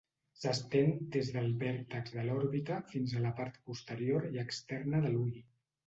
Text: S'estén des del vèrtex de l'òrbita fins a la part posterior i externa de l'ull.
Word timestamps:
S'estén 0.43 0.89
des 1.15 1.29
del 1.35 1.45
vèrtex 1.65 2.17
de 2.17 2.25
l'òrbita 2.29 2.81
fins 2.95 3.15
a 3.21 3.25
la 3.29 3.35
part 3.43 3.63
posterior 3.71 4.31
i 4.35 4.45
externa 4.49 5.07
de 5.09 5.17
l'ull. 5.19 5.43